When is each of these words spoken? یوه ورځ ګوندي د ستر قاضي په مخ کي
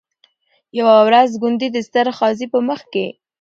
یوه 0.79 0.95
ورځ 1.07 1.29
ګوندي 1.41 1.67
د 1.71 1.77
ستر 1.87 2.07
قاضي 2.17 2.47
په 2.53 2.59
مخ 2.67 2.81
کي 2.93 3.07